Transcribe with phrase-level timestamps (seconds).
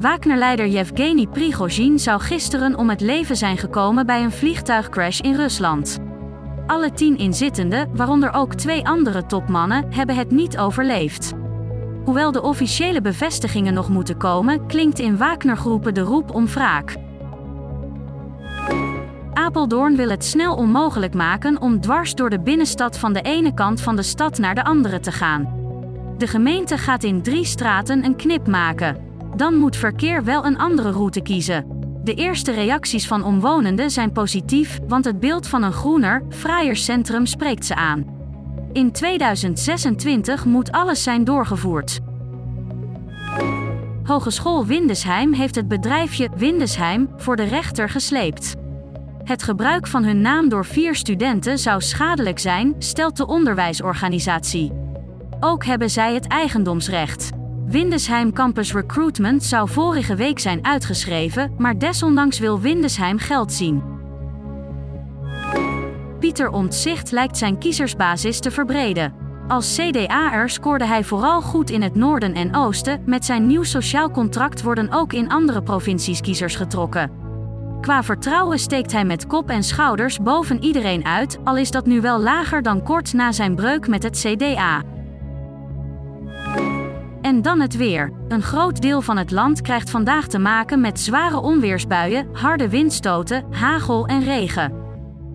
[0.00, 5.98] Wagner-leider Yevgeny Prigozhin zou gisteren om het leven zijn gekomen bij een vliegtuigcrash in Rusland.
[6.66, 11.32] Alle tien inzittenden, waaronder ook twee andere topmannen, hebben het niet overleefd.
[12.04, 16.96] Hoewel de officiële bevestigingen nog moeten komen, klinkt in Wagner-groepen de roep om wraak.
[19.32, 23.80] Apeldoorn wil het snel onmogelijk maken om dwars door de binnenstad van de ene kant
[23.80, 25.54] van de stad naar de andere te gaan.
[26.18, 29.09] De gemeente gaat in drie straten een knip maken.
[29.36, 31.78] Dan moet verkeer wel een andere route kiezen.
[32.02, 37.26] De eerste reacties van omwonenden zijn positief, want het beeld van een groener, fraaier centrum
[37.26, 38.04] spreekt ze aan.
[38.72, 42.00] In 2026 moet alles zijn doorgevoerd.
[44.04, 48.54] Hogeschool Windesheim heeft het bedrijfje Windesheim voor de rechter gesleept.
[49.24, 54.72] Het gebruik van hun naam door vier studenten zou schadelijk zijn, stelt de onderwijsorganisatie.
[55.40, 57.30] Ook hebben zij het eigendomsrecht.
[57.70, 63.82] Windesheim Campus Recruitment zou vorige week zijn uitgeschreven, maar desondanks wil Windesheim geld zien.
[66.18, 69.14] Pieter Omtzigt lijkt zijn kiezersbasis te verbreden.
[69.48, 74.10] Als CDA'er scoorde hij vooral goed in het noorden en oosten, met zijn nieuw sociaal
[74.10, 77.10] contract worden ook in andere provincies kiezers getrokken.
[77.80, 82.00] Qua vertrouwen steekt hij met kop en schouders boven iedereen uit, al is dat nu
[82.00, 84.82] wel lager dan kort na zijn breuk met het CDA.
[87.30, 88.12] En dan het weer.
[88.28, 93.52] Een groot deel van het land krijgt vandaag te maken met zware onweersbuien, harde windstoten,
[93.52, 94.72] hagel en regen.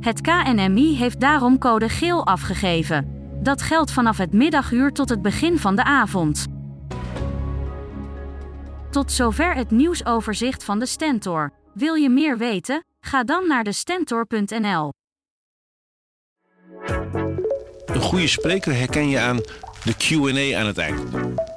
[0.00, 3.06] Het KNMI heeft daarom code geel afgegeven.
[3.42, 6.46] Dat geldt vanaf het middaguur tot het begin van de avond.
[8.90, 11.52] Tot zover het nieuwsoverzicht van de Stentor.
[11.74, 12.84] Wil je meer weten?
[13.00, 14.92] Ga dan naar de stentor.nl.
[17.86, 19.36] Een goede spreker herken je aan
[19.84, 21.56] de QA aan het eind.